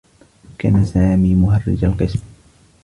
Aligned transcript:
كان 0.59 0.85
سامي 0.85 1.35
مهرّج 1.35 1.85
القسم. 1.85 2.19